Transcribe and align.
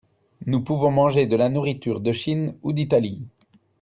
Nous 0.47 0.63
pouvons 0.63 0.89
manger 0.89 1.27
de 1.27 1.35
la 1.35 1.49
nourriture 1.49 1.99
de 1.99 2.11
Chine 2.11 2.55
ou 2.63 2.73
d'Italie. 2.73 3.21